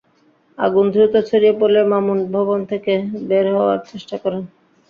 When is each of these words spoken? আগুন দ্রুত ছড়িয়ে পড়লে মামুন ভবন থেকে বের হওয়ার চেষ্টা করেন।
আগুন 0.57 0.85
দ্রুত 0.93 1.13
ছড়িয়ে 1.29 1.53
পড়লে 1.59 1.81
মামুন 1.91 2.19
ভবন 2.33 2.59
থেকে 2.71 2.93
বের 3.29 3.45
হওয়ার 3.53 3.79
চেষ্টা 3.89 4.15
করেন। 4.23 4.43